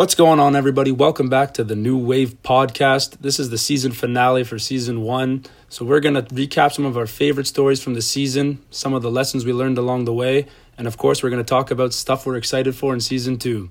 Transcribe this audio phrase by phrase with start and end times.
[0.00, 0.92] What's going on, everybody?
[0.92, 3.18] Welcome back to the New Wave podcast.
[3.20, 5.44] This is the season finale for season one.
[5.68, 9.02] So, we're going to recap some of our favorite stories from the season, some of
[9.02, 10.46] the lessons we learned along the way,
[10.78, 13.68] and of course, we're going to talk about stuff we're excited for in season two.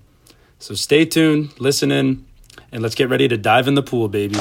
[0.59, 2.27] So, stay tuned, listen in,
[2.71, 4.35] and let's get ready to dive in the pool, baby.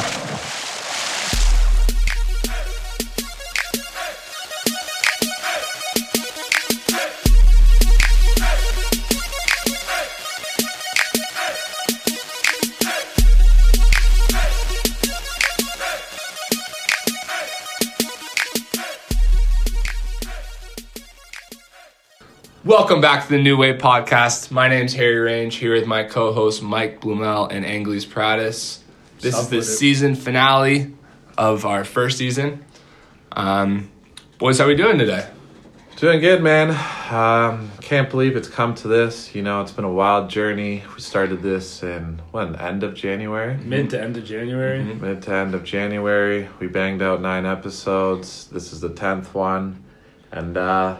[22.79, 24.53] Welcome back to the New Wave Podcast.
[24.53, 28.79] My name's Harry Range here with my co-host Mike Blumel and Angelis Pradis.
[29.19, 29.69] This Sup is the with it?
[29.69, 30.93] season finale
[31.36, 32.64] of our first season.
[33.33, 33.91] Um,
[34.39, 35.28] boys, how we doing today?
[35.97, 36.70] Doing good, man.
[37.12, 39.34] Um, can't believe it's come to this.
[39.34, 40.84] You know, it's been a wild journey.
[40.95, 44.84] We started this in when end of January, Mid to end of January.
[44.84, 46.48] mid to end of January.
[46.61, 48.47] We banged out nine episodes.
[48.52, 49.83] This is the tenth one,
[50.30, 50.97] and uh,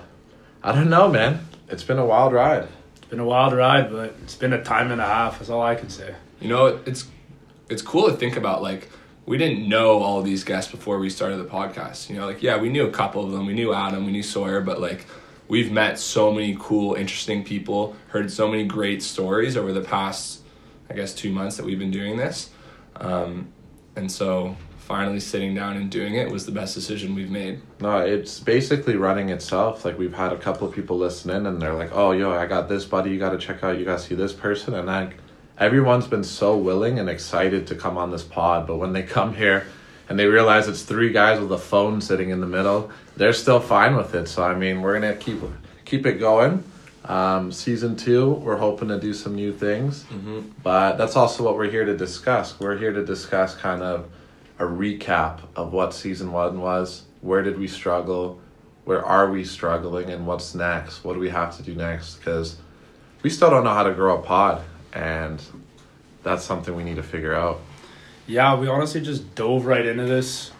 [0.61, 1.45] I don't know, man.
[1.69, 2.69] It's been a wild ride.
[2.97, 5.39] It's been a wild ride, but it's been a time and a half.
[5.39, 6.15] That's all I can say.
[6.41, 7.09] You know, it's
[7.69, 8.63] it's cool to think about.
[8.63, 8.89] Like,
[9.27, 12.09] we didn't know all these guests before we started the podcast.
[12.09, 13.47] You know, like yeah, we knew a couple of them.
[13.47, 14.07] We knew Adam.
[14.07, 15.07] We knew Sawyer, but like.
[15.51, 20.43] We've met so many cool, interesting people, heard so many great stories over the past,
[20.91, 22.51] I guess, two months that we've been doing this.
[22.97, 23.49] Um,
[23.97, 24.59] and so
[24.89, 27.61] finally sitting down and doing it was the best decision we've made.
[27.79, 29.85] No, it's basically running itself.
[29.85, 32.47] Like we've had a couple of people listen in, and they're like, "Oh, yo, I
[32.47, 33.11] got this buddy.
[33.11, 33.79] You got to check out.
[33.79, 35.19] You got to see this person." And like,
[35.59, 38.67] everyone's been so willing and excited to come on this pod.
[38.67, 39.67] But when they come here,
[40.09, 43.61] and they realize it's three guys with a phone sitting in the middle, they're still
[43.61, 44.27] fine with it.
[44.27, 45.41] So I mean, we're gonna keep
[45.85, 46.65] keep it going.
[47.05, 50.05] Um, season two, we're hoping to do some new things,
[50.63, 52.59] but that's also what we're here to discuss.
[52.59, 54.09] We're here to discuss kind of
[54.59, 57.03] a recap of what season one was.
[57.21, 58.41] Where did we struggle?
[58.85, 60.11] Where are we struggling?
[60.11, 61.05] And what's next?
[61.05, 62.17] What do we have to do next?
[62.17, 62.57] Because
[63.23, 65.43] we still don't know how to grow a pod, and
[66.23, 67.61] that's something we need to figure out.
[68.27, 70.51] Yeah, we honestly just dove right into this.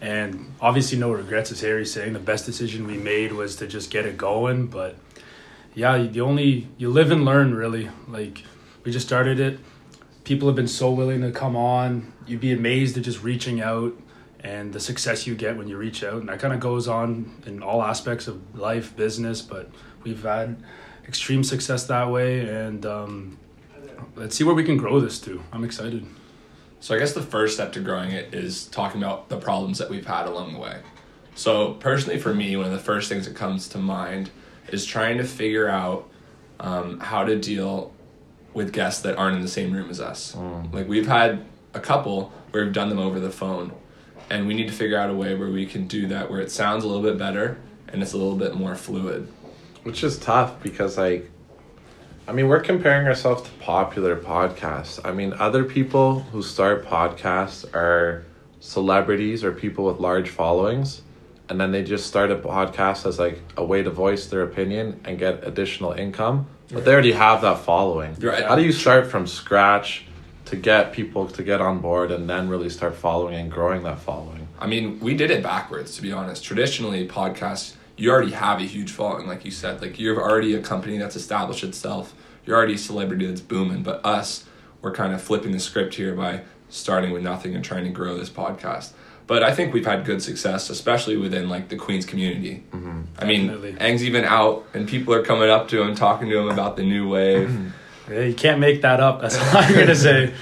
[0.00, 2.12] And obviously, no regrets, as Harry's saying.
[2.12, 4.66] The best decision we made was to just get it going.
[4.66, 4.96] But
[5.74, 7.88] yeah, you only, you live and learn, really.
[8.08, 8.42] Like,
[8.82, 9.60] we just started it.
[10.24, 12.12] People have been so willing to come on.
[12.26, 13.94] You'd be amazed at just reaching out
[14.40, 16.20] and the success you get when you reach out.
[16.20, 19.42] And that kind of goes on in all aspects of life, business.
[19.42, 19.70] But
[20.04, 20.62] we've had
[21.06, 22.48] extreme success that way.
[22.48, 23.38] And um,
[24.16, 25.42] let's see where we can grow this to.
[25.52, 26.06] I'm excited.
[26.80, 29.88] So I guess the first step to growing it is talking about the problems that
[29.88, 30.80] we've had along the way.
[31.34, 34.30] So personally, for me, one of the first things that comes to mind
[34.68, 36.08] is trying to figure out
[36.60, 37.92] um, how to deal
[38.54, 40.34] with guests that aren't in the same room as us.
[40.34, 40.72] Mm.
[40.72, 43.72] Like we've had a couple where we've done them over the phone,
[44.30, 46.50] and we need to figure out a way where we can do that where it
[46.50, 47.58] sounds a little bit better
[47.88, 49.28] and it's a little bit more fluid.
[49.82, 51.30] Which is tough because, like,
[52.26, 55.00] I mean, we're comparing ourselves to popular podcasts.
[55.04, 58.24] I mean, other people who start podcasts are
[58.60, 61.02] celebrities or people with large followings,
[61.48, 65.00] and then they just start a podcast as like a way to voice their opinion
[65.04, 66.46] and get additional income.
[66.72, 68.14] But they already have that following.
[68.18, 68.44] Right.
[68.44, 70.04] How do you start from scratch
[70.46, 73.98] to get people to get on board and then really start following and growing that
[73.98, 74.48] following?
[74.58, 76.42] I mean, we did it backwards, to be honest.
[76.42, 79.82] Traditionally, podcasts, you already have a huge following, like you said.
[79.82, 82.14] Like, you're already a company that's established itself.
[82.46, 83.82] You're already a celebrity that's booming.
[83.82, 84.46] But us,
[84.80, 88.16] we're kind of flipping the script here by starting with nothing and trying to grow
[88.16, 88.92] this podcast.
[89.32, 92.62] But I think we've had good success, especially within, like, the Queens community.
[92.70, 93.00] Mm-hmm.
[93.18, 93.76] I mean, Definitely.
[93.80, 96.82] Ang's even out, and people are coming up to him, talking to him about the
[96.82, 97.72] new wave.
[98.10, 99.22] Yeah, you can't make that up.
[99.22, 100.34] That's all I'm gonna say.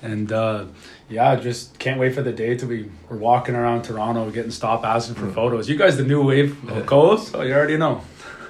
[0.00, 0.66] And uh,
[1.08, 4.84] yeah, just can't wait for the day till we we're walking around Toronto, getting stopped
[4.84, 5.68] asking for photos.
[5.68, 8.00] You guys, the new wave co-hosts, oh, you already know.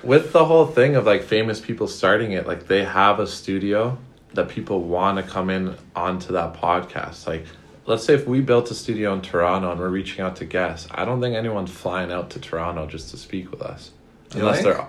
[0.03, 3.97] with the whole thing of like famous people starting it, like they have a studio
[4.35, 7.27] that people want to come in onto that podcast.
[7.27, 7.47] Like,
[7.87, 10.89] let's say if we built a studio in Toronto and we're reaching out to guests,
[10.91, 13.91] I don't think anyone's flying out to Toronto just to speak with us,
[14.33, 14.77] You unless think?
[14.77, 14.87] they're.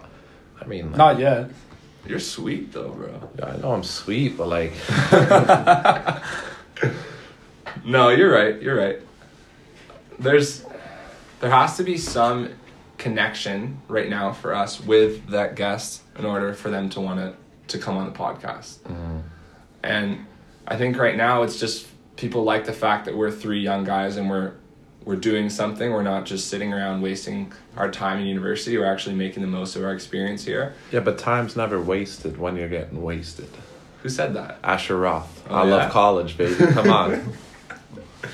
[0.62, 1.51] I mean, like, Not yet.
[2.07, 3.30] You're sweet, though, bro.
[3.44, 4.74] I know I'm sweet, but like,
[7.86, 8.62] No, you're right.
[8.62, 9.00] You're right.
[10.19, 10.65] There's
[11.39, 12.50] there has to be some
[12.97, 17.36] connection right now for us with that guest in order for them to want to
[17.68, 18.77] to come on the podcast.
[18.80, 19.19] Mm-hmm.
[19.83, 20.25] And
[20.68, 24.17] I think right now it's just people like the fact that we're three young guys
[24.17, 24.53] and we're
[25.03, 25.91] we're doing something.
[25.91, 28.75] We're not just sitting around wasting our time in university.
[28.77, 30.73] We're actually making the most of our experience here.
[30.91, 33.50] yeah, but time's never wasted when you're getting wasted.
[34.01, 34.57] Who said that?
[34.63, 35.44] Asher Roth.
[35.50, 35.75] Oh, I yeah.
[35.75, 36.56] love college, baby.
[36.73, 37.33] Come on.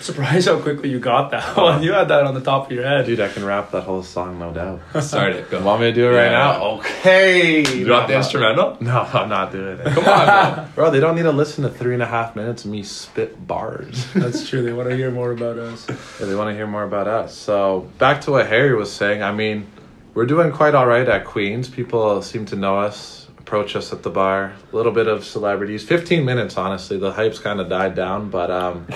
[0.02, 1.84] Surprised how quickly you got that one.
[1.84, 3.06] You had that on the top of your head.
[3.06, 4.82] Dude, I can rap that whole song, no doubt.
[5.04, 5.50] Start it.
[5.50, 5.60] Go.
[5.60, 6.32] You want me to do it right Yeah.
[6.32, 6.64] now?
[6.80, 7.60] Okay.
[7.78, 8.78] You drop the instrumental?
[8.82, 9.86] No, I'm not doing it.
[9.86, 10.68] Come on, bro.
[10.76, 13.46] Bro, they don't need to listen to three and a half minutes of me spit
[13.48, 14.06] bars.
[14.14, 14.64] That's true.
[14.64, 15.88] They want to hear more about us.
[16.20, 17.36] Yeah, they want to hear more about us.
[17.38, 19.22] So back to what Harry was saying.
[19.22, 19.68] I mean,
[20.14, 21.70] we're doing quite all right at Queens.
[21.70, 24.54] People seem to know us, approach us at the bar.
[24.72, 25.84] A little bit of celebrities.
[25.84, 26.98] Fifteen minutes, honestly.
[26.98, 28.88] The hype's kind of died down, but um,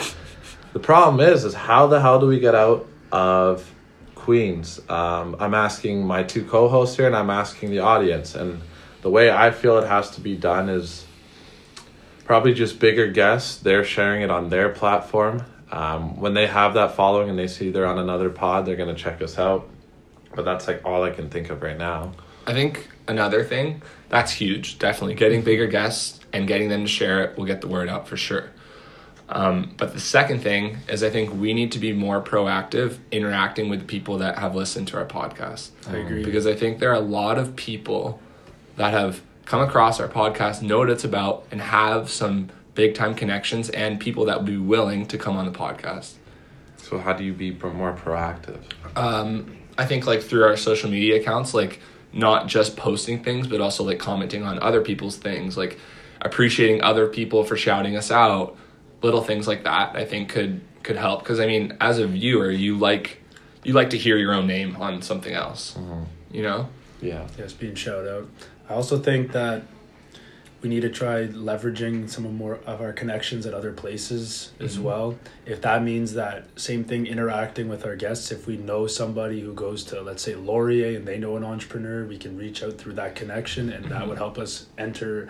[0.75, 3.73] the problem is, is how the hell do we get out of
[4.13, 4.81] Queens?
[4.89, 8.35] Um, I'm asking my two co-hosts here, and I'm asking the audience.
[8.35, 8.61] And
[9.01, 11.05] the way I feel it has to be done is
[12.25, 13.55] probably just bigger guests.
[13.55, 15.45] They're sharing it on their platform.
[15.71, 18.95] Um, when they have that following and they see they're on another pod, they're gonna
[18.95, 19.69] check us out.
[20.35, 22.11] But that's like all I can think of right now.
[22.45, 24.77] I think another thing that's huge.
[24.77, 28.09] Definitely getting bigger guests and getting them to share it will get the word out
[28.09, 28.49] for sure.
[29.27, 33.69] Um, but the second thing is, I think we need to be more proactive interacting
[33.69, 35.71] with the people that have listened to our podcast.
[35.89, 36.23] I agree.
[36.23, 38.19] Because I think there are a lot of people
[38.77, 43.15] that have come across our podcast, know what it's about, and have some big time
[43.15, 46.13] connections and people that would be willing to come on the podcast.
[46.77, 48.59] So how do you be more proactive?
[48.95, 51.79] um, I think like through our social media accounts, like
[52.13, 55.79] not just posting things, but also like commenting on other people's things, like
[56.21, 58.55] appreciating other people for shouting us out,
[59.05, 59.95] little things like that.
[59.95, 63.21] I think could could help because I mean, as a viewer, you like
[63.63, 66.03] you like to hear your own name on something else, mm-hmm.
[66.31, 66.69] you know.
[67.01, 67.27] Yeah.
[67.37, 68.27] Yes, being shout out.
[68.69, 69.63] I also think that
[70.61, 74.75] we need to try leveraging some of more of our connections at other places as
[74.75, 74.83] mm-hmm.
[74.83, 75.15] well.
[75.45, 79.53] If that means that same thing interacting with our guests, if we know somebody who
[79.53, 82.93] goes to let's say Laurier and they know an entrepreneur, we can reach out through
[82.93, 84.09] that connection and that mm-hmm.
[84.09, 85.29] would help us enter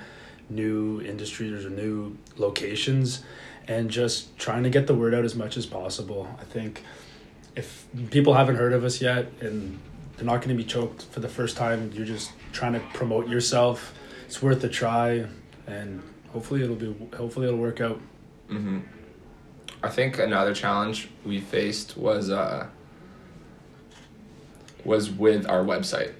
[0.49, 3.23] new industries or new locations
[3.67, 6.27] and just trying to get the word out as much as possible.
[6.39, 6.83] I think
[7.55, 9.79] if people haven't heard of us yet and
[10.15, 13.27] they're not going to be choked for the first time, you're just trying to promote
[13.27, 13.93] yourself.
[14.25, 15.25] It's worth a try,
[15.67, 16.01] and
[16.31, 17.99] hopefully it'll be hopefully it'll work out.
[18.49, 18.79] Mm-hmm.
[19.83, 22.67] I think another challenge we faced was uh,
[24.83, 26.13] was with our website.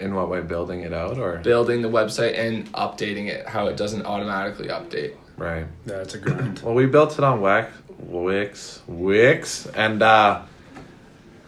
[0.00, 0.40] In what way?
[0.40, 5.14] Building it out or building the website and updating it how it doesn't automatically update
[5.36, 5.66] right?
[5.86, 6.60] Yeah, it's a grind.
[6.60, 10.42] Well, we built it on Wix, Wix, Wix, and uh,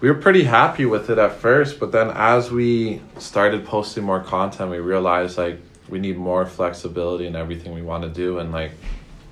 [0.01, 1.81] we were pretty happy with it at first.
[1.81, 7.27] But then, as we started posting more content, we realized like we need more flexibility
[7.27, 8.39] in everything we want to do.
[8.39, 8.73] And like,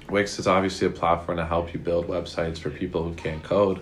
[0.09, 3.81] Wix is obviously a platform to help you build websites for people who can't code,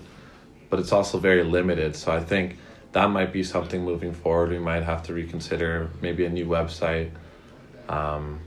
[0.70, 1.96] but it's also very limited.
[1.96, 2.56] So I think
[2.92, 4.50] that might be something moving forward.
[4.50, 7.10] We might have to reconsider maybe a new website.
[7.88, 8.40] Um,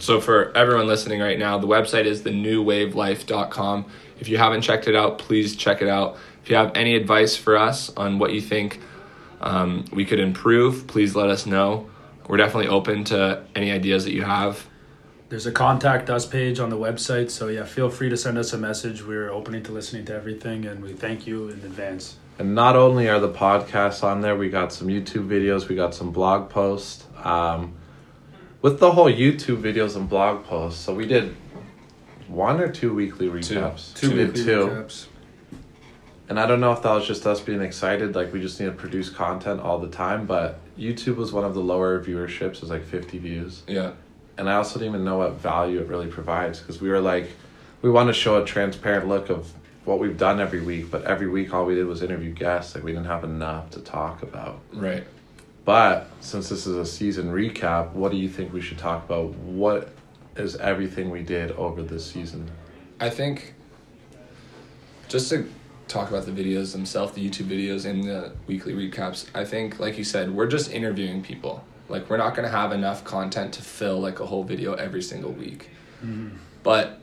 [0.00, 3.84] so for everyone listening right now the website is thenewwavelife.com
[4.18, 7.36] if you haven't checked it out please check it out if you have any advice
[7.36, 8.80] for us on what you think
[9.42, 11.88] um, we could improve please let us know
[12.28, 14.66] we're definitely open to any ideas that you have
[15.28, 18.52] There's a contact us page on the website, so yeah, feel free to send us
[18.52, 19.04] a message.
[19.04, 22.16] We're opening to listening to everything, and we thank you in advance.
[22.40, 25.94] And not only are the podcasts on there, we got some YouTube videos, we got
[25.94, 27.04] some blog posts.
[27.22, 27.74] Um,
[28.62, 31.36] with the whole YouTube videos and blog posts, so we did
[32.28, 33.94] one or two weekly recaps.
[33.94, 34.14] Two.
[34.14, 34.68] We weekly two.
[34.68, 35.06] recaps.
[36.30, 38.66] And I don't know if that was just us being excited, like we just need
[38.66, 42.60] to produce content all the time, but YouTube was one of the lower viewerships, it
[42.62, 43.64] was like 50 views.
[43.68, 43.92] yeah
[44.38, 47.28] And I also didn't even know what value it really provides because we were like,
[47.82, 49.52] we want to show a transparent look of
[49.84, 52.74] what we've done every week, but every week all we did was interview guests.
[52.74, 54.60] Like we didn't have enough to talk about.
[54.72, 55.04] right
[55.64, 59.34] But since this is a season recap, what do you think we should talk about?
[59.34, 59.90] What
[60.36, 62.50] is everything we did over this season?
[62.98, 63.54] I think
[65.08, 65.48] just to
[65.88, 69.98] talk about the videos themselves, the YouTube videos and the weekly recaps, I think like
[69.98, 71.64] you said, we're just interviewing people.
[71.88, 75.02] Like we're not going to have enough content to fill like a whole video every
[75.02, 75.70] single week.
[76.04, 76.36] Mm-hmm.
[76.62, 76.99] But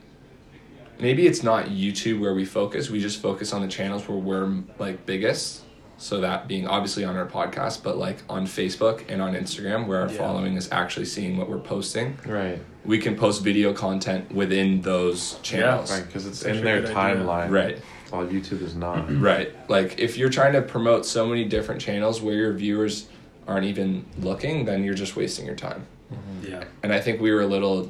[0.99, 2.89] maybe it's not YouTube where we focus.
[2.89, 5.61] We just focus on the channels where we're like biggest.
[5.99, 10.01] So that being obviously on our podcast, but like on Facebook and on Instagram where
[10.01, 10.17] our Yeah.
[10.17, 12.17] following is actually seeing what we're posting.
[12.25, 12.59] Right.
[12.85, 15.91] We can post video content within those channels.
[15.91, 17.23] Right, because it's That's in their good idea.
[17.25, 17.49] timeline.
[17.49, 17.79] Right.
[18.11, 19.09] While YouTube is not.
[19.11, 19.51] Right.
[19.69, 23.07] Like if you're trying to promote so many different channels where your viewers
[23.47, 25.85] aren't even looking, then you're just wasting your time.
[26.13, 26.51] Mm-hmm.
[26.51, 27.89] Yeah, And I think we were a little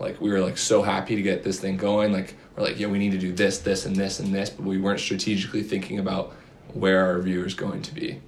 [0.00, 2.12] like we were like so happy to get this thing going.
[2.12, 4.64] Like we're like, yeah, we need to do this, this, and this, and this, but
[4.64, 6.32] we weren't strategically thinking about
[6.72, 8.20] where our viewers going to be.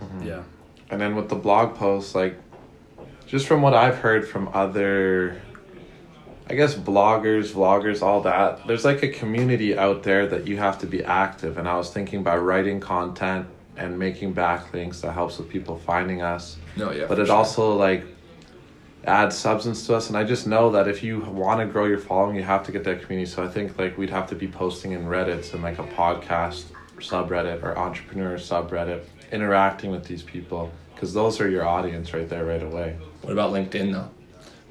[0.00, 0.26] Mm-hmm.
[0.26, 0.42] yeah.
[0.90, 2.36] And then with the blog posts, like,
[3.26, 5.40] just from what I've heard from other
[6.48, 8.66] I guess bloggers, vloggers, all that.
[8.66, 11.56] There's like a community out there that you have to be active.
[11.56, 16.20] And I was thinking by writing content and making backlinks that helps with people finding
[16.20, 16.58] us.
[16.76, 17.06] No, yeah.
[17.06, 17.36] but it sure.
[17.36, 18.04] also like
[19.04, 20.08] adds substance to us.
[20.08, 22.72] And I just know that if you want to grow your following, you have to
[22.72, 23.30] get that community.
[23.30, 26.64] So I think like we'd have to be posting in Reddits and like a podcast
[26.98, 32.44] subreddit or entrepreneur subreddit, interacting with these people because those are your audience right there
[32.44, 32.96] right away.
[33.22, 34.08] What about LinkedIn though?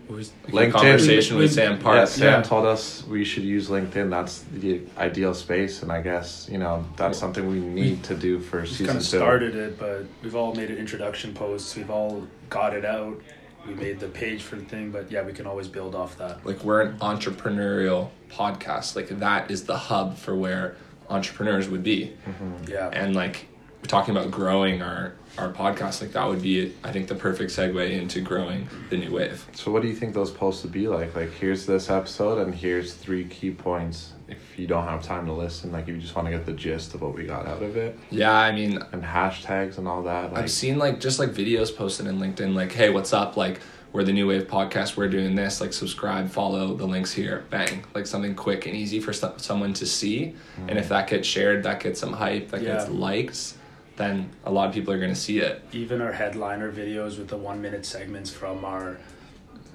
[0.10, 2.42] Like LinkedIn- your conversation with we- Sam Yeah, Sam Yeah.
[2.42, 4.10] told us we should use LinkedIn.
[4.10, 8.40] That's the ideal space, and I guess you know that's something we need to do
[8.40, 9.18] for We season kind of two.
[9.18, 11.76] started it, but we've all made an introduction posts.
[11.78, 13.22] We've all got it out.
[13.68, 16.46] We made the page for the thing, but yeah, we can always build off that.
[16.46, 18.96] Like we're an entrepreneurial podcast.
[18.96, 20.76] Like that is the hub for where
[21.10, 22.14] entrepreneurs would be.
[22.26, 22.72] Mm-hmm.
[22.72, 22.90] Yeah.
[22.92, 23.48] And like
[23.82, 27.52] we're talking about growing our our podcast, like that would be I think the perfect
[27.52, 29.46] segue into growing the new wave.
[29.54, 31.16] So, what do you think those posts would be like?
[31.16, 34.14] Like, here's this episode, and here's three key points.
[34.28, 36.54] If you don't have time to listen, like, if you just want to get the
[36.54, 40.04] gist of what we got out of it, Yeah, I mean and hashtags and all
[40.04, 40.34] that.
[40.34, 43.38] Like, I've seen like just like videos posted in LinkedIn, like, hey, what's up?
[43.38, 43.62] Like,
[43.94, 44.96] we're the New Wave Podcast.
[44.96, 45.60] We're doing this.
[45.60, 47.44] Like, subscribe, follow the links here.
[47.50, 47.84] Bang!
[47.94, 50.34] Like something quick and easy for some, someone to see.
[50.68, 50.90] And if mm.
[50.90, 53.58] that gets shared, that gets some hype, that gets likes,
[54.02, 55.62] then a lot of people are gonna see it.
[55.72, 58.98] Even our headliner videos with the one minute segments from our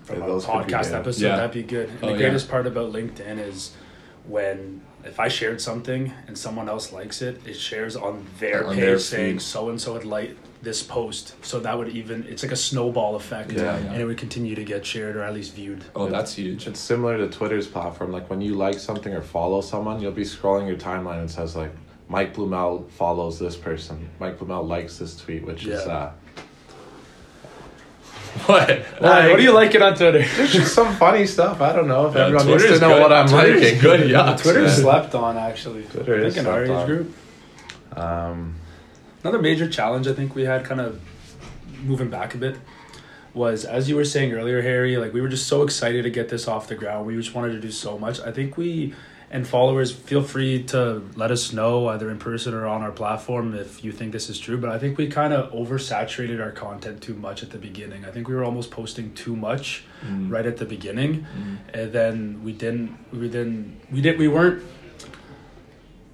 [0.04, 1.36] from Yeah, our those could be podcast episode, Yeah.
[1.36, 1.88] that'd be good.
[1.88, 2.18] And Oh, the yeah.
[2.18, 3.72] greatest part about LinkedIn is
[4.26, 8.74] when if I shared something and someone else likes it, it shares on their On
[8.74, 11.34] page their saying so and so had liked this post.
[11.44, 13.52] So that would even it's like a snowball effect.
[13.52, 13.92] Yeah, yeah.
[13.92, 15.84] And it would continue to get shared or at least viewed.
[15.94, 16.66] Oh, that's huge.
[16.66, 18.10] it's similar to Twitter's platform.
[18.10, 21.32] Like, when you like something or follow someone, you'll be scrolling your timeline and it
[21.32, 21.70] says, like,
[22.08, 24.08] Mike Blumel follows this person.
[24.20, 26.12] Mike Blumel likes this tweet, which is uh,
[28.46, 28.68] What?
[29.00, 29.30] Why?
[29.30, 30.18] what do you liking on Twitter?
[30.36, 31.60] There's just some funny stuff.
[31.60, 33.02] I don't know if Yeah, everyone needs to know good.
[33.02, 33.80] what I'm Twitter's liking.
[33.80, 34.36] good, yeah.
[34.36, 35.84] Twitter slept on actually.
[35.84, 36.86] Twitter I is think in our slept age on.
[36.86, 37.16] group.
[37.98, 38.54] Um,
[39.24, 41.00] Another major challenge I think we had kind of
[41.82, 42.56] moving back a bit
[43.34, 46.28] was as you were saying earlier, Harry, like we were just so excited to get
[46.28, 47.06] this off the ground.
[47.06, 48.20] We just wanted to do so much.
[48.20, 48.94] I think we
[49.30, 53.54] and followers feel free to let us know either in person or on our platform
[53.54, 54.56] if you think this is true.
[54.56, 58.04] But I think we kind of oversaturated our content too much at the beginning.
[58.04, 60.30] I think we were almost posting too much Mm.
[60.30, 61.26] right at the beginning,
[61.72, 62.96] and then we didn't.
[63.12, 63.80] We didn't.
[63.90, 64.18] We did.
[64.18, 64.62] We weren't.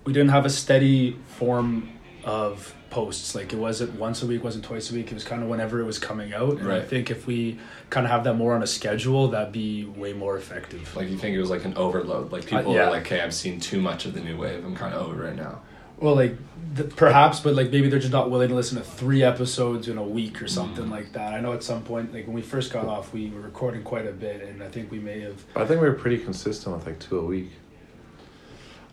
[0.04, 1.88] We didn't have a steady form
[2.24, 3.34] of posts.
[3.34, 5.10] Like it wasn't once a week, wasn't twice a week.
[5.10, 6.58] It was kind of whenever it was coming out.
[6.58, 7.58] And I think if we
[7.90, 10.94] kind of have that more on a schedule, that'd be way more effective.
[10.94, 12.32] Like you think it was like an overload.
[12.32, 12.86] Like uh, people yeah.
[12.86, 14.64] are like, "Hey, I've seen too much of the new wave.
[14.64, 15.60] I'm kind of over it now."
[15.98, 16.36] Well, like
[16.74, 19.98] the, perhaps, but like maybe they're just not willing to listen to three episodes in
[19.98, 20.90] a week or something mm.
[20.90, 21.32] like that.
[21.32, 24.06] I know at some point, like when we first got off, we were recording quite
[24.06, 25.44] a bit, and I think we may have.
[25.54, 27.50] I think we were pretty consistent with like two a week.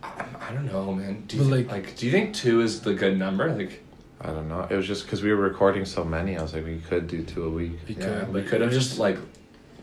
[0.03, 1.23] I, I don't know, man.
[1.27, 3.53] Do you But, think, like, do you think two is the good number?
[3.53, 3.83] Like,
[4.21, 4.67] I don't know.
[4.69, 6.37] It was just because we were recording so many.
[6.37, 7.73] I was like, we could do two a week.
[7.87, 9.17] We yeah, could, we could have just like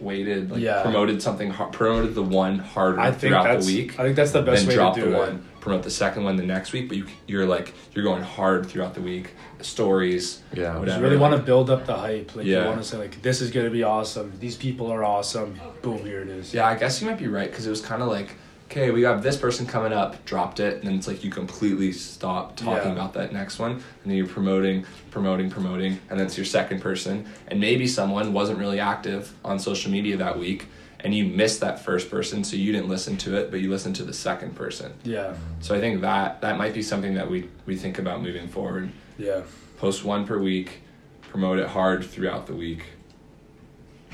[0.00, 0.82] waited, like Yeah.
[0.82, 3.98] promoted something, promoted the one harder I think throughout the week.
[3.98, 5.18] I think that's the best then way drop to the do it.
[5.18, 6.88] one, promote the second one the next week.
[6.88, 9.30] But you, you're like, you're going hard throughout the week.
[9.62, 10.42] Stories.
[10.52, 10.74] Yeah.
[10.74, 11.02] You Whatever.
[11.02, 12.36] really want to build up the hype.
[12.36, 12.60] Like Yeah.
[12.62, 14.32] you want to say like this is gonna be awesome.
[14.38, 15.58] These people are awesome.
[15.80, 16.52] Boom, here it is.
[16.52, 18.34] Yeah, I guess you might be right because it was kind of like,
[18.66, 21.92] okay, we have this person coming up, dropped it, and then it's like you completely
[21.92, 22.92] stop talking Yeah.
[22.92, 26.80] about that next one, and then you're promoting, promoting, promoting, and then it's your second
[26.80, 30.66] person, and maybe someone wasn't really active on social media that week,
[31.00, 33.94] and you missed that first person, so you didn't listen to it, but you listened
[33.96, 34.92] to the second person.
[35.04, 35.34] Yeah.
[35.60, 38.90] So I think that that might be something that we we think about moving forward.
[39.18, 39.42] Yeah.
[39.78, 40.80] Post one per week,
[41.30, 42.82] promote it hard throughout the week,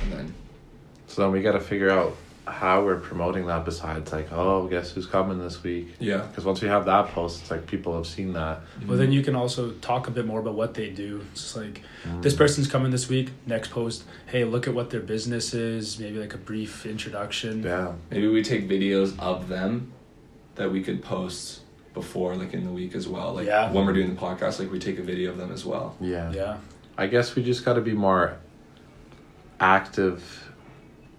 [0.02, 0.34] and then
[1.06, 4.90] So then we got to figure out how we're promoting that besides like, oh, guess
[4.90, 5.94] who's coming this week?
[6.00, 6.18] yeah.
[6.18, 8.60] Because once we have that post, it's like people have seen that.
[8.86, 11.24] Well, then you can also talk a bit more about what they do.
[11.32, 12.20] It's just like Mm.
[12.20, 13.30] this person's coming this week.
[13.46, 16.00] Next post, hey, look at what their business is.
[16.00, 17.62] Maybe like a brief introduction.
[17.62, 17.92] Yeah.
[18.10, 19.92] Maybe we take videos of them
[20.56, 21.60] that we could post
[21.94, 23.34] before, like in the week as well.
[23.34, 23.70] Like Yeah.
[23.70, 25.94] when we're doing the podcast, like we take a video of them as well.
[26.00, 26.32] Yeah.
[26.32, 26.56] Yeah.
[26.98, 28.36] I guess we just got to be more
[29.60, 30.48] active.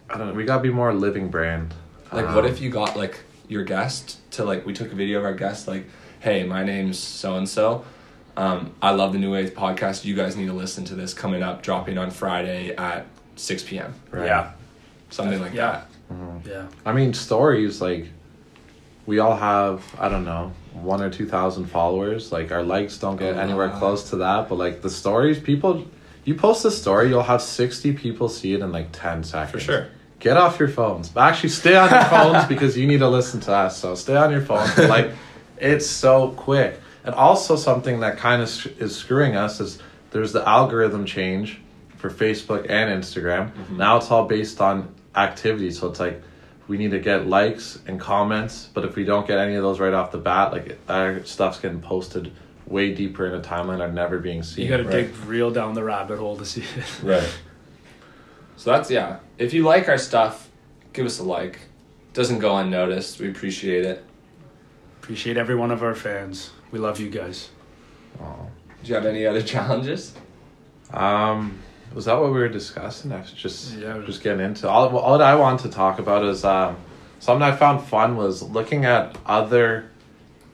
[0.09, 0.33] I don't know.
[0.33, 1.73] We got to be more a living brand.
[2.11, 5.19] Like, Um, what if you got like your guest to like we took a video
[5.19, 5.85] of our guest, like,
[6.19, 7.83] hey, my name's so and so.
[8.35, 10.05] Um, I love the New Wave podcast.
[10.05, 13.05] You guys need to listen to this coming up, dropping on Friday at
[13.35, 13.93] six p.m.
[14.11, 14.25] Right.
[14.25, 14.51] Yeah.
[15.09, 15.83] Something like Yeah.
[16.09, 16.45] that.
[16.45, 16.65] Yeah.
[16.85, 18.07] I mean, stories like
[19.05, 19.83] we all have.
[19.99, 22.31] I don't know, one or two thousand followers.
[22.31, 23.79] Like our likes don't get A anywhere lot.
[23.79, 24.49] close to that.
[24.49, 25.85] But like the stories, people,
[26.25, 29.51] you post a story, you'll have sixty people see it in like ten seconds.
[29.51, 29.87] For sure.
[30.19, 31.15] get off your phones.
[31.15, 33.77] Actually, stay on your phones because you need to listen to us.
[33.77, 34.77] So stay on your phones.
[34.77, 35.11] like,
[35.57, 36.79] it's so quick.
[37.03, 39.79] And also something that kind of is screwing us is
[40.11, 41.59] there's the algorithm change
[41.97, 43.51] for Facebook and Instagram.
[43.51, 43.77] Mm-hmm.
[43.77, 45.71] Now it's all based on activity.
[45.71, 46.21] So it's like
[46.67, 49.79] we need to get likes and comments, but if we don't get any of those
[49.79, 52.31] right off the bat, like our stuff's getting posted
[52.67, 54.65] way deeper in a timeline are never being seen.
[54.65, 54.91] You got to Right.
[54.91, 56.85] dig real down the rabbit hole to see it.
[57.03, 57.29] Right.
[58.55, 59.17] So that's yeah.
[59.37, 60.49] If you like our stuff,
[60.93, 61.59] give us a like.
[62.13, 63.19] Doesn't go unnoticed.
[63.19, 64.03] We appreciate it.
[65.01, 66.51] Appreciate every one of our fans.
[66.71, 67.49] We love you guys.
[68.21, 68.47] Oh.
[68.83, 70.13] Do you have any other challenges?
[70.93, 71.59] Um,
[71.93, 73.11] was that what we were discussing?
[73.11, 73.99] I was just Yeah.
[74.05, 74.95] just getting into all.
[74.97, 76.77] All that I want to talk about is um,
[77.19, 79.89] something I found fun was looking at other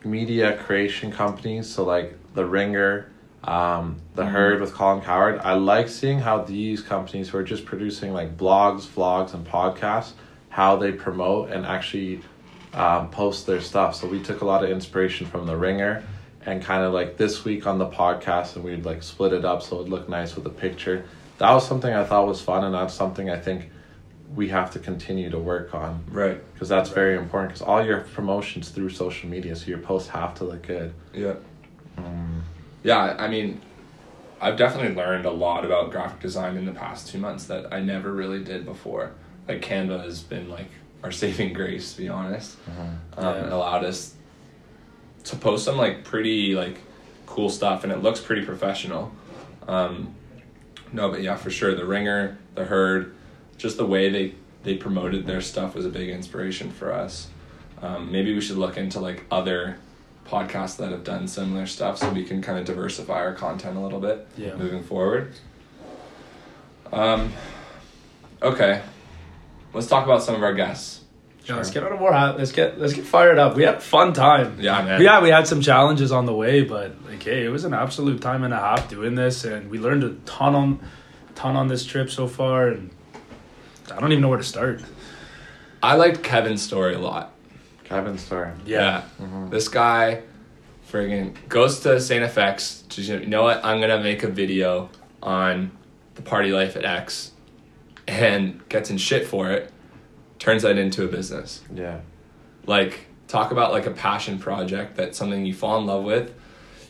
[0.04, 1.70] media creation companies.
[1.70, 3.12] So like the Ringer,
[3.44, 5.40] um, the Herd with Colin Cowherd.
[5.40, 10.12] I like seeing how these companies who are just producing like blogs, vlogs, and podcasts,
[10.50, 12.22] how they promote and actually
[12.74, 13.96] um, post their stuff.
[13.96, 16.04] So we took a lot of inspiration from the Ringer
[16.46, 19.62] and kind of like this week on the podcast and we'd like split it up
[19.62, 21.06] so it would look nice with a picture.
[21.38, 23.70] That was something I thought was fun and that's something I think
[24.36, 26.40] we have to continue to work on Right.
[26.54, 30.36] because that's very important because all your promotions through social media so your posts have
[30.36, 30.94] to look good.
[31.14, 31.34] Yeah.
[31.98, 32.42] Mm.
[32.84, 33.60] Yeah, I mean,
[34.40, 37.80] I've definitely learned a lot about graphic design in the past two months that I
[37.82, 39.12] never really did before.
[39.48, 40.70] Like Canva has been like
[41.04, 42.58] our saving grace, to be honest.
[43.18, 43.48] Um, Yeah.
[43.48, 44.14] It allowed us
[45.26, 46.78] to post some like pretty like
[47.26, 49.12] cool stuff, and it looks pretty professional.
[49.68, 50.14] Um,
[50.94, 53.14] no, but yeah, for sure, the Ringer, the Herd,
[53.60, 57.28] just the way they they promoted their stuff was a big inspiration for us.
[57.82, 59.78] Um, maybe we should look into like other
[60.28, 63.80] podcasts that have done similar stuff so we can kind of diversify our content a
[63.80, 64.56] little bit Yeah.
[64.56, 65.34] moving forward.
[66.92, 67.32] Um,
[68.42, 68.82] okay,
[69.74, 71.02] let's talk about some of our guests.
[71.46, 72.14] Yeah, let's get on a more.
[72.14, 73.56] hot- Let's get let's get fired up.
[73.56, 74.58] We had a fun time.
[74.60, 75.02] Yeah, man.
[75.02, 78.22] Yeah, we had some challenges on the way, but like, hey, it was an absolute
[78.22, 80.80] time and a half doing this, and we learned a ton on,
[81.34, 82.92] ton on this trip so far, and
[83.92, 84.82] I don't even know where to start.
[85.82, 87.34] I liked Kevin's story a lot.
[87.84, 88.52] Kevin's story.
[88.66, 89.50] Yeah, mm-hmm.
[89.50, 90.24] This guy
[90.92, 92.24] friggin' goes to St.
[92.34, 93.64] FX to you know what?
[93.64, 94.90] I'm gonna make a video
[95.22, 95.72] on
[96.16, 97.32] the party life at X
[98.08, 99.72] and gets in shit for it,
[100.40, 101.62] turns that into a business.
[101.74, 102.02] Yeah.
[102.66, 106.34] Like talk about like a passion project that's something you fall in love with.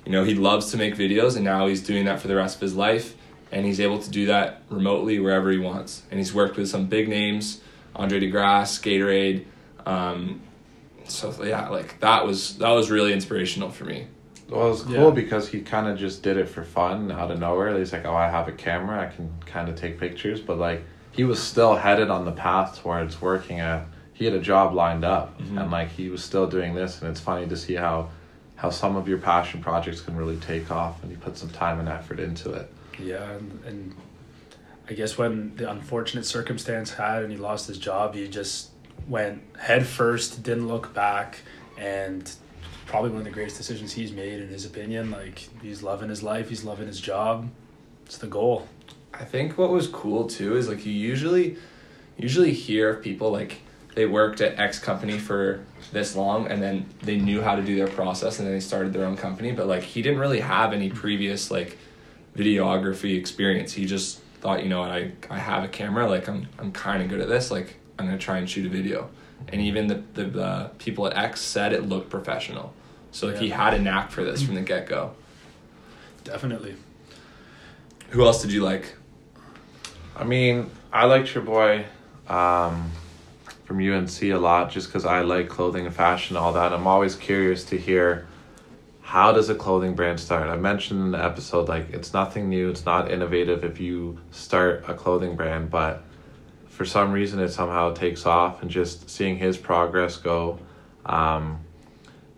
[0.06, 2.56] You know, he loves to make videos and now he's doing that for the rest
[2.56, 3.16] of his life
[3.52, 6.04] and he's able to do that remotely wherever he wants.
[6.12, 7.62] And he's worked with some big names,
[7.96, 9.46] Andre De Grasse, Gatorade,
[9.86, 10.42] um,
[11.06, 14.08] so yeah, like that was that was really inspirational for me.
[14.50, 15.10] Well, it was cool Yeah.
[15.12, 17.78] because he kind of just did it for fun out of nowhere.
[17.78, 19.02] He's like, "Oh, I have a camera.
[19.02, 22.80] I can kind of take pictures." But like, he was still headed on the path
[22.82, 23.86] towards working at.
[24.14, 27.02] He had a job lined up, and like he was still doing this.
[27.02, 28.10] And it's funny to see how,
[28.56, 31.80] how some of your passion projects can really take off, and you put some time
[31.80, 32.72] and effort into it.
[33.02, 33.96] Yeah, and, and
[34.90, 38.70] I guess when the unfortunate circumstance had and he lost his job, he just
[39.08, 41.40] went head first, didn't look back,
[41.78, 42.32] and
[42.86, 45.12] probably one of the greatest decisions he's made in his opinion.
[45.12, 47.50] Like he's loving his life, he's loving his job.
[48.06, 48.68] It's the goal.
[49.14, 51.58] I think what was cool too is like you usually
[52.18, 53.62] usually hear people like
[53.96, 57.76] they worked at X company for this long and then they knew how to do
[57.76, 60.74] their process and then they started their own company but like he didn't really have
[60.74, 61.78] any previous like
[62.40, 63.74] videography experience.
[63.74, 67.04] He just thought you know what I, I have a camera like I'm I'm kind
[67.04, 69.10] of good at this like I'm gonna try and shoot a video.
[69.50, 72.74] And even the the uh, people at X said it looked professional.
[73.12, 75.14] So like he had a knack for this from the get go
[76.24, 76.76] Definitely.
[78.10, 78.96] who else did you like?
[80.16, 81.86] I mean, I liked your boy
[82.28, 82.92] um,
[83.66, 86.72] from UNC a lot just because I like clothing and fashion and all that.
[86.74, 88.28] I'm always curious to hear
[89.10, 90.52] how does a clothing brand start.
[90.52, 94.84] I mentioned in the episode like it's nothing new, it's not innovative if you start
[94.88, 96.04] a clothing brand, but
[96.68, 100.60] for some reason it somehow takes off and just seeing his progress go.
[101.08, 101.62] Um,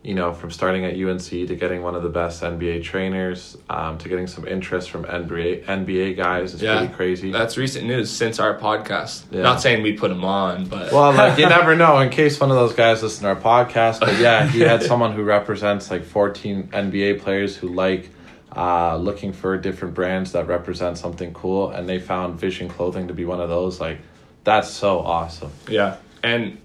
[0.03, 3.99] you know, from starting at UNC to getting one of the best NBA trainers, um,
[3.99, 7.31] to getting some interest from NBA NBA guys is pretty crazy.
[7.31, 9.25] That's recent news since our podcast.
[9.29, 9.43] Yeah.
[9.43, 12.49] Not saying we put him on, but Well, like you never know in case one
[12.49, 13.99] of those guys listen to our podcast.
[13.99, 18.09] But yeah, he had someone who represents like 14 NBA players who like
[18.55, 23.13] uh, looking for different brands that represent something cool, and they found Vision Clothing to
[23.13, 23.79] be one of those.
[23.79, 23.99] Like,
[24.43, 25.51] that's so awesome.
[25.67, 25.97] yeah.
[26.23, 26.59] And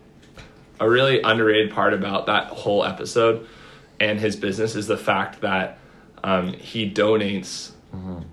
[0.81, 3.47] a really underrated part about that whole episode
[4.01, 5.79] and his business is the fact that
[6.23, 7.71] um, he donates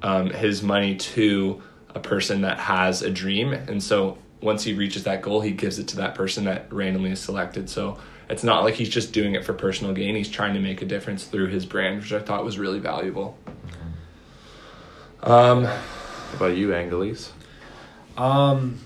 [0.02, 1.62] um, his money to
[1.96, 5.80] a person that has a dream, and so once he reaches that goal, he gives
[5.80, 7.70] it to that person that randomly is selected.
[7.70, 7.98] So
[8.30, 10.16] it's not like he's just doing it for personal gain.
[10.16, 13.38] He's trying to make a difference through his brand, which I thought was really valuable.
[15.22, 17.32] Um, What about you, Angelis?
[18.18, 18.80] Um,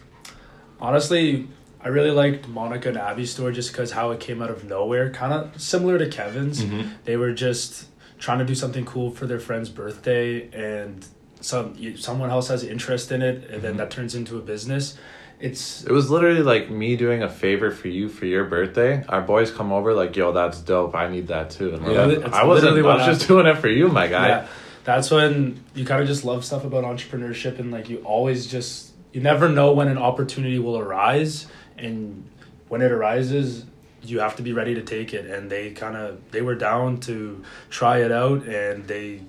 [0.80, 1.48] honestly,
[1.84, 5.10] I really liked Monica and Abby's story just because how it came out of nowhere,
[5.12, 6.64] kind of similar to Kevin's.
[6.64, 6.90] Mhm.
[7.06, 7.86] They were just
[8.20, 11.06] trying to do something cool for their friend's birthday, and
[11.40, 13.78] some someone else has interest in it, and then Mhm.
[13.78, 14.98] that turns into a business.
[15.40, 19.04] It's It was literally like me doing a favor for you for your birthday.
[19.08, 20.96] Our boys come over like, "Yo, that's dope.
[20.96, 22.76] I need that too." And Yeah, like, I wasn't.
[22.80, 24.28] I was just doing it for you, my guy.
[24.30, 24.46] yeah,
[24.84, 28.94] that's when you kind of just love stuff about entrepreneurship, and like you always just
[29.14, 31.46] you never know when an opportunity will arise,
[31.78, 32.28] and
[32.68, 33.66] when it arises,
[34.02, 35.26] you have to be ready to take it.
[35.26, 39.22] And they kind of they were down to try it out, and they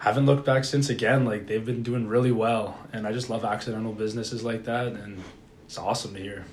[0.00, 0.88] haven't looked back since.
[0.88, 4.88] Again, like they've been doing really well, and I just love accidental businesses like that,
[4.88, 5.22] and
[5.64, 6.44] it's awesome to hear.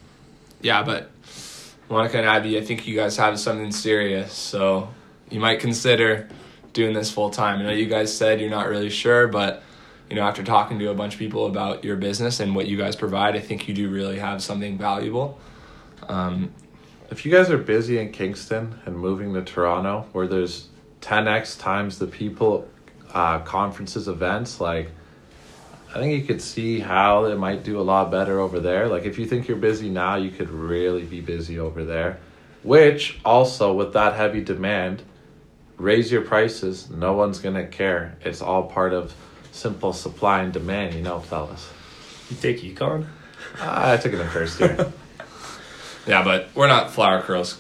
[0.62, 1.12] yeah, but
[1.89, 4.89] Monica and Abby, I think you guys have something serious, so
[5.29, 6.29] you might consider
[6.71, 7.59] doing this full time.
[7.59, 9.62] I know you guys said you're not really sure, but
[10.13, 12.78] you know, after talking to a bunch of people about your business and what you
[12.78, 15.39] guys provide, I think you do really have something valuable.
[16.08, 16.52] Um,
[17.10, 20.67] If you guys are busy in Kingston and moving to Toronto, where there's
[21.02, 22.67] 10x times the people,
[23.12, 24.91] uh, conferences, events, like,
[25.95, 28.88] I think you could see how it might do a lot better over there.
[28.88, 32.19] Like, if you think you're busy now, you could really be busy over there.
[32.62, 35.02] Which, also, with that heavy demand,
[35.78, 36.91] raise your prices.
[36.91, 38.15] No one's to care.
[38.23, 39.15] It's all part of
[39.53, 41.69] simple supply and demand, you know, fellas.
[42.29, 43.05] You take econ.
[43.59, 44.91] Ah, I took it in first year.
[46.07, 47.59] yeah, but we're not flower curls.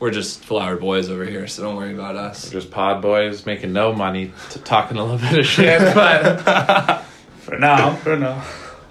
[0.00, 2.50] We're just flower boys over here, so don't worry about us.
[2.50, 7.04] Just pod boys making no money, t- talking a little bit of shit, but
[7.38, 8.44] For now, for now.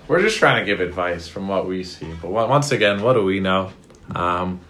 [0.07, 2.09] we're just trying to give advice from what we see.
[2.21, 3.71] But once again, what do we know?
[4.15, 4.61] Um,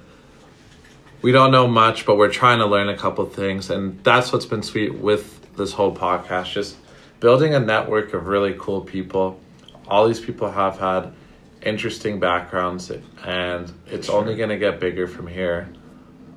[1.22, 4.46] we don't know much, but we're trying to learn a couple things, and that's what's
[4.46, 6.52] been sweet with this whole podcast.
[6.54, 6.76] Just
[7.24, 9.40] building a network of really cool people.
[9.88, 11.14] All these people have had
[11.62, 12.92] interesting backgrounds,
[13.24, 15.70] and it's only going to get bigger from here.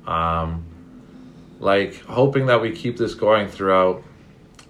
[0.05, 0.63] Um,
[1.59, 4.01] like hoping that we keep this going throughout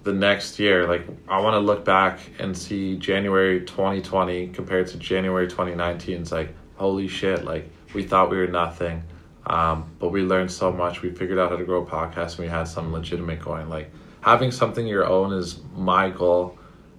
[0.02, 0.88] the next year.
[0.88, 6.22] Like I want to look back and see January 2020 compared to January 2019.
[6.22, 7.44] It's like holy shit!
[7.44, 9.04] Like we thought we were nothing,
[9.46, 11.00] um, but we learned so much.
[11.00, 13.68] We figured out how to grow a podcast, and we had something legitimate going.
[13.68, 16.58] Like having something your own is my goal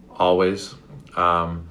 [0.10, 0.76] always.
[1.16, 1.70] Um,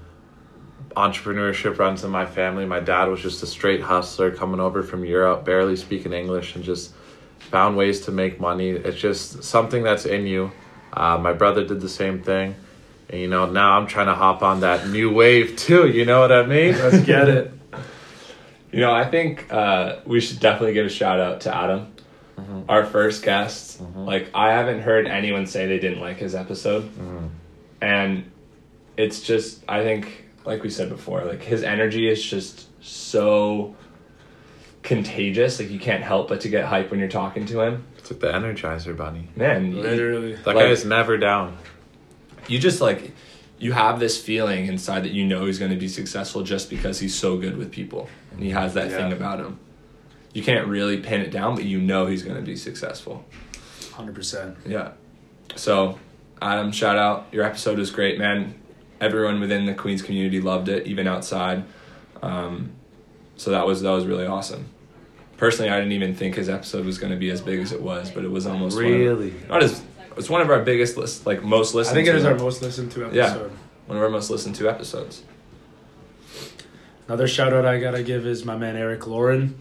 [0.96, 2.66] entrepreneurship runs in my family.
[2.66, 6.64] My dad was just a straight hustler coming over from Europe, barely speaking English, and
[6.64, 6.92] just
[7.38, 8.70] found ways to make money.
[8.70, 10.50] It's just something that's in you.
[10.92, 12.56] Uh, my brother did the same thing.
[13.08, 15.88] And, you know, now I'm trying to hop on that new wave too.
[15.88, 16.74] You know what I mean?
[16.74, 17.52] Let's get it.
[18.70, 21.90] You know, I think uh, we should definitely give a shout out to Adam,
[22.38, 22.60] Mm-hmm.
[22.70, 23.82] our first guest.
[23.82, 24.00] Mm-hmm.
[24.04, 26.84] Like, I haven't heard anyone say they didn't like his episode.
[26.84, 27.26] Mm-hmm.
[27.80, 28.30] And
[28.96, 33.74] it's just, I think, like we said before, like his energy is just so
[34.82, 35.58] contagious.
[35.60, 37.84] Like, you can't help but to get hype when you're talking to him.
[37.98, 39.28] It's like the Energizer Bunny.
[39.36, 40.34] Man, Literally.
[40.36, 41.56] That Like- guy is never down.
[42.46, 43.12] you just like
[43.58, 47.00] you have this feeling inside that you know he's going to be successful just because
[47.00, 49.58] he's so good with people and he has that thing about him
[50.38, 53.24] you can't really pin it down but you know he's going to be successful
[53.92, 54.54] 100%.
[54.66, 54.92] yeah
[55.56, 55.98] so
[56.40, 58.54] adam shout out your episode was great man
[59.00, 61.64] everyone within the queens community loved it even outside
[62.22, 62.70] um,
[63.36, 64.66] so that was that was really awesome
[65.36, 67.82] personally i didn't even think his episode was going to be as big as it
[67.82, 69.34] was but it was almost one of- Really?
[69.48, 69.82] not as
[70.16, 71.92] it's one of our biggest list like most listened.
[71.92, 73.16] I think it to is our most listened to episode.
[73.16, 73.56] Yeah.
[73.86, 75.22] one of our most listened to episodes
[77.06, 79.58] Another shout out I gotta give is my man Eric Lauren.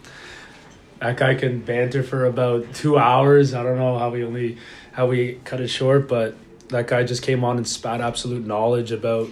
[0.99, 3.53] That guy can banter for about two hours.
[3.53, 4.57] I don't know how we only
[4.91, 6.36] how we cut it short, but
[6.69, 9.29] that guy just came on and spat absolute knowledge about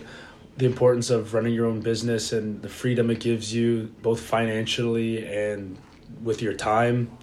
[0.58, 5.26] the importance of running your own business and the freedom it gives you, both financially
[5.26, 5.78] and
[6.24, 7.18] with your time.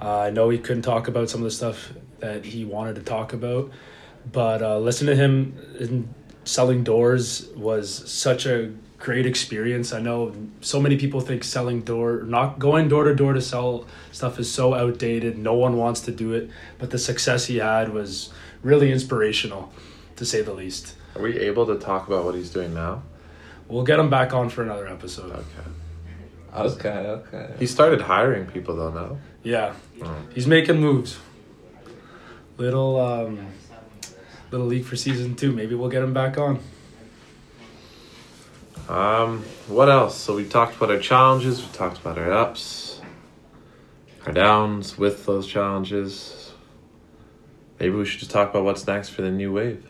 [0.00, 3.02] Uh, I know he couldn't talk about some of the stuff that he wanted to
[3.02, 3.70] talk about,
[4.30, 6.12] but uh, listen to him in
[6.44, 8.72] selling doors was such a
[9.04, 9.92] great experience.
[9.92, 13.84] I know so many people think selling door, not going door to door to sell
[14.12, 15.36] stuff is so outdated.
[15.36, 19.70] No one wants to do it, but the success he had was really inspirational,
[20.16, 20.94] to say the least.
[21.16, 23.02] Are we able to talk about what he's doing now?
[23.68, 25.30] We'll get him back on for another episode.
[25.32, 25.68] Okay.
[26.56, 27.54] Okay, okay.
[27.58, 29.18] He started hiring people though, no?
[29.42, 30.16] Yeah, Oh.
[30.34, 31.18] he's making moves.
[32.56, 33.48] Little um,
[34.50, 35.52] little leak for season two.
[35.52, 36.60] Maybe we'll get him back on.
[38.88, 40.16] Um, what else?
[40.16, 41.62] So we talked about our challenges.
[41.62, 43.00] We talked about our ups,
[44.26, 46.52] our downs with those challenges.
[47.80, 49.86] Maybe we should just talk about what's next for the new wave.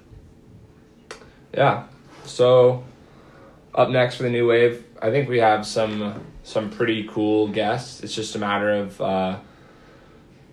[1.52, 1.85] Yeah.
[2.24, 2.85] So
[3.74, 8.02] up next for the new wave, I think we have some some pretty cool guests.
[8.02, 9.38] It's just a matter of uh,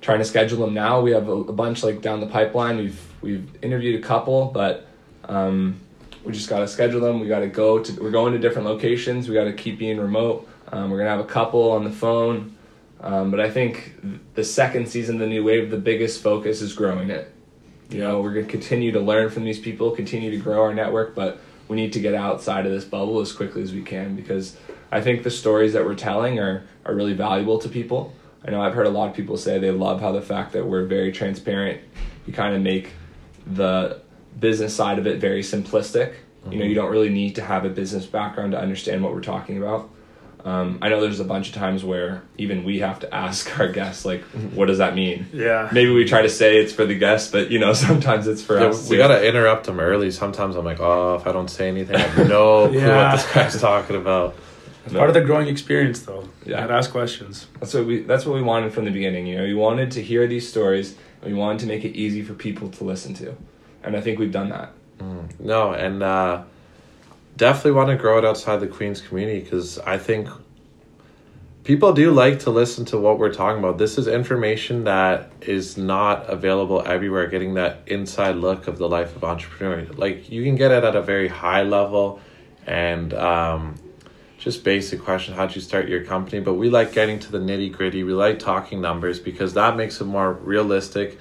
[0.01, 1.01] trying to schedule them now.
[1.01, 2.77] We have a, a bunch like down the pipeline.
[2.77, 4.87] We've we've interviewed a couple, but
[5.25, 5.79] um,
[6.23, 7.19] we just got to schedule them.
[7.19, 8.01] We got to go to.
[8.01, 9.27] We're going to different locations.
[9.27, 10.47] We got to keep being remote.
[10.71, 12.55] Um, we're gonna have a couple on the phone.
[13.01, 13.95] Um, but I think
[14.35, 17.33] the second season the new wave, the biggest focus is growing it.
[17.89, 21.13] You know, we're gonna continue to learn from these people, continue to grow our network,
[21.15, 24.55] but we need to get outside of this bubble as quickly as we can because
[24.91, 28.13] I think the stories that we're telling are are really valuable to people.
[28.45, 30.65] I know I've heard a lot of people say they love how the fact that
[30.65, 31.81] we're very transparent.
[32.25, 32.91] We kind of make
[33.45, 34.01] the
[34.39, 36.13] business side of it very simplistic.
[36.49, 39.21] You know, you don't really need to have a business background to understand what we're
[39.21, 39.89] talking about.
[40.43, 43.67] Um, I know there's a bunch of times where even we have to ask our
[43.67, 44.23] guests, like,
[44.55, 45.27] what does that mean?
[45.31, 45.69] Yeah.
[45.71, 48.59] Maybe we try to say it's for the guests, but you know, sometimes it's for
[48.59, 48.89] Yeah, us.
[48.89, 50.09] we gotta interrupt them early.
[50.09, 53.11] Sometimes I'm like, oh, if I don't say anything, I have no clue Yeah.
[53.13, 54.35] what this guy's talking about.
[54.85, 56.27] It's part of the growing experience, though.
[56.43, 56.55] Yeah.
[56.55, 56.63] Yeah.
[56.63, 57.45] And ask questions.
[57.59, 58.01] That's what we.
[58.01, 59.27] That's what we wanted from the beginning.
[59.27, 62.23] You know, we wanted to hear these stories, and we wanted to make it easy
[62.23, 63.35] for people to listen to,
[63.83, 64.71] and I think we've done that.
[65.39, 66.43] No, and uh,
[67.37, 70.29] definitely want to grow it outside the Queens community because I think
[71.63, 73.77] people do like to listen to what we're talking about.
[73.77, 77.27] This is information that is not available everywhere.
[77.27, 80.95] Getting that inside look of the life of entrepreneur, like you can get it at
[80.95, 82.19] a very high level,
[82.67, 83.75] and um,
[84.37, 86.41] just basic question: How'd you start your company?
[86.41, 88.03] But we like getting to the nitty gritty.
[88.03, 91.19] We like talking numbers because that makes it more realistic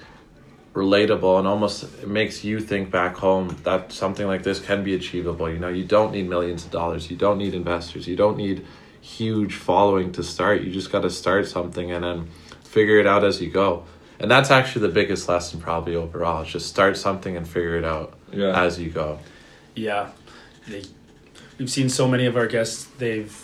[0.73, 5.49] relatable and almost makes you think back home that something like this can be achievable.
[5.49, 7.09] You know you don't need millions of dollars.
[7.11, 8.07] You don't need investors.
[8.07, 8.65] You don't need
[9.01, 10.61] huge following to start.
[10.61, 12.29] You just got to start something and then
[12.63, 13.83] figure it out as you go.
[14.19, 17.83] And that's actually the biggest lesson probably overall is just start something and figure it
[17.83, 18.63] out Yeah.
[18.63, 19.17] as you go.
[19.75, 20.11] Yeah.
[20.67, 20.83] They,
[21.57, 23.35] we've seen so many of our guests, they've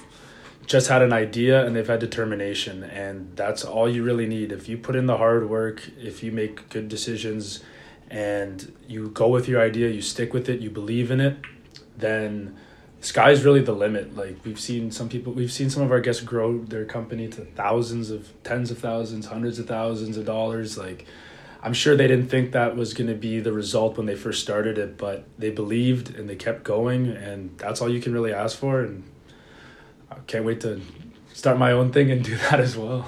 [0.67, 2.83] just had an idea and they've had determination.
[2.83, 4.51] And that's all you really need.
[4.51, 7.63] If you put in the hard work, if you make good decisions
[8.09, 11.37] and you go with your idea, you stick with it, you believe in it,
[11.97, 12.57] then
[12.99, 14.15] sky's really the limit.
[14.15, 17.45] Like we've seen some people, we've seen some of our guests grow their company to
[17.45, 20.77] thousands of, tens of thousands, hundreds of thousands of dollars.
[20.77, 21.05] Like,
[21.63, 24.43] I'm sure they didn't think that was going to be the result when they first
[24.43, 28.31] started it, but they believed and they kept going, and that's all you can really
[28.31, 28.81] ask for.
[28.81, 29.03] And
[30.11, 30.81] I can't wait to
[31.33, 33.07] start my own thing and do that as well.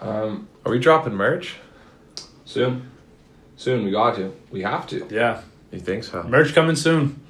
[0.00, 1.56] Um, are we dropping merch
[2.44, 2.90] soon,
[3.56, 4.34] soon we got to.
[4.50, 5.06] We have to.
[5.10, 7.20] Yeah, you think so merch coming soon.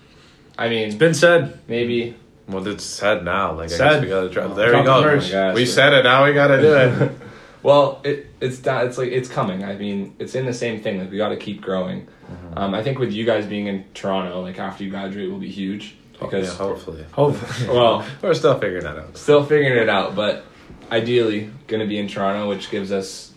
[0.59, 1.59] I mean, It's been said.
[1.69, 2.17] maybe.
[2.49, 4.03] well it's said now like i guess Said.
[4.03, 5.29] we gotta drop there Drop we go the merch.
[5.29, 5.55] Oh gosh.
[5.55, 7.13] we said it now we gotta do it
[7.63, 9.65] Well, it it's that it's like it's coming.
[9.65, 11.01] I mean, it's in the same thing.
[11.01, 12.03] Like we got to keep growing.
[12.07, 12.59] Mm-hmm.
[12.59, 15.51] Um, I think with you guys being in Toronto, like after you graduate, will be
[15.51, 17.69] huge because yeah, hopefully Hopefully.
[17.77, 20.45] well, we're still figuring that out still figuring it out, but
[20.91, 23.33] ideally going to be in Toronto, which gives us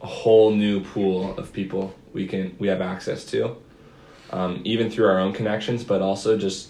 [0.00, 3.56] a whole new pool of people we can we have access to,
[4.30, 6.68] um, even through our own connections, but also just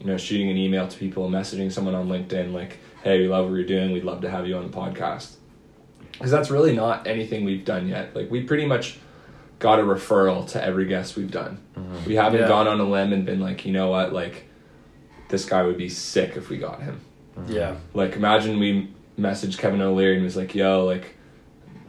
[0.00, 3.46] you know shooting an email to people, messaging someone on LinkedIn like, "Hey, we love
[3.48, 3.92] what you're doing.
[3.92, 5.36] We'd love to have you on the podcast."
[6.12, 8.14] Because that's really not anything we've done yet.
[8.14, 8.98] Like we pretty much
[9.58, 11.58] got a referral to every guest we've done.
[12.06, 12.48] We haven't Yeah.
[12.48, 14.44] gone on a limb and been like, you know what, like
[15.28, 17.00] this guy would be sick if we got him.
[17.48, 17.76] Yeah.
[17.92, 21.14] Like imagine we messaged Kevin O'Leary and was like, "Yo, like,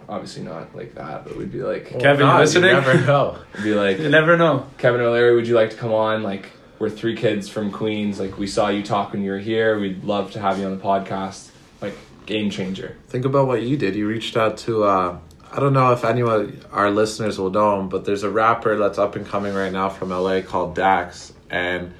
[0.07, 2.71] obviously not like that, but we'd be like, Kevin, you God, listening?
[2.71, 4.67] never know be like, You never know.
[4.77, 6.23] Kevin O'Leary, would you like to come on?
[6.23, 8.19] Like, we're three kids from Queens.
[8.19, 9.79] Like, we saw you talk when you were here.
[9.79, 11.49] We'd love to have you on the podcast.
[11.81, 12.97] Like, game changer.
[13.07, 13.95] Think about what you did.
[13.95, 15.17] You reached out to uh
[15.51, 18.97] I don't know if anyone our listeners will know him, but there's a rapper that's
[18.97, 21.93] up and coming right now from LA called Dax and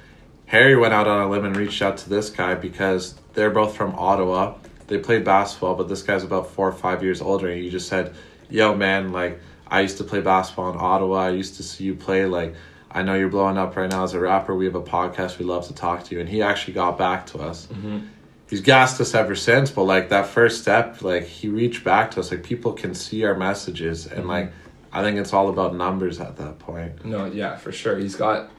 [0.46, 3.76] Harry went out on a limb and reached out to this guy because they're both
[3.76, 4.54] from Ottawa.
[4.86, 7.88] They played basketball, but this guy's about four or five years older and he just
[7.88, 8.14] said,
[8.48, 11.26] Yo man, like I used to play basketball in Ottawa.
[11.26, 12.54] I used to see you play like
[12.90, 14.54] I know you're blowing up right now as a rapper.
[14.54, 15.38] We have a podcast.
[15.38, 16.20] We'd love to talk to you.
[16.20, 18.06] And he actually got back to us mm-hmm.
[18.48, 22.20] he's gassed us ever since but like that first step like he reached back to
[22.20, 24.28] us like people can see our messages and mm-hmm.
[24.28, 24.52] like
[24.92, 27.98] i think it's all about numbers at that point No, yeah, for sure.
[27.98, 28.50] He's got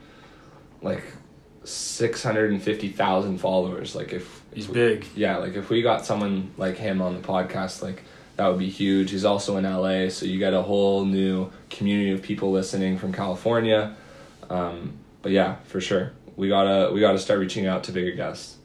[0.82, 1.04] like
[1.68, 3.96] six hundred and fifty thousand followers.
[3.96, 5.06] Like, if He's big.
[5.16, 8.04] yeah, like if we got someone like him on the podcast, like
[8.38, 9.12] that would be huge.
[9.12, 13.12] He's also in LA, so you get a whole new community of people listening from
[13.14, 13.96] California.
[14.50, 18.56] Um, but yeah, for sure, we gotta we gotta start reaching out to bigger guests.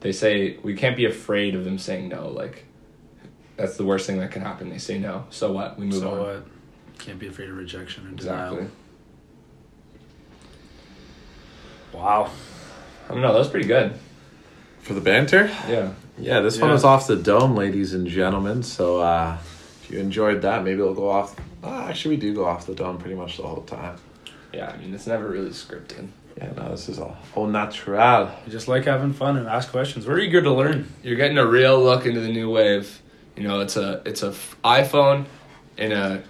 [0.00, 2.28] They say we can't be afraid of them saying no.
[2.28, 2.64] Like
[3.56, 4.68] that's the worst thing that can happen.
[4.70, 5.26] They say no.
[5.30, 5.78] So what?
[5.78, 6.16] We move so on.
[6.16, 6.46] So what?
[6.98, 8.56] Can't be afraid of rejection or Exactly.
[8.58, 8.70] denial.
[11.92, 12.30] Wow.
[13.08, 13.32] I don't know.
[13.32, 13.92] That was pretty good.
[14.80, 15.46] For the banter?
[15.68, 15.92] Yeah.
[16.18, 18.62] Yeah, this one was off the dome, ladies and gentlemen.
[18.62, 19.38] So uh,
[19.82, 21.34] if you enjoyed that, maybe it'll go off.
[21.62, 23.96] Uh, actually, we do go off the dome pretty much the whole time.
[24.52, 24.70] Yeah.
[24.70, 26.08] I mean, it's never really scripted.
[26.36, 28.30] Yeah, no, this is all au natural.
[28.44, 30.06] We just like having fun and ask questions.
[30.06, 30.90] We're eager to learn.
[31.02, 33.02] You're getting a real look into the new wave.
[33.36, 35.26] You know, it's a it's a f- iPhone
[35.76, 36.22] in a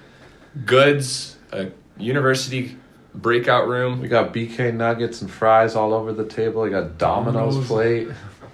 [0.66, 2.77] goods a university
[3.14, 4.01] breakout room.
[4.01, 6.62] We got BK nuggets and fries all over the table.
[6.62, 7.66] We got Domino's Domino's.
[7.66, 8.09] plate.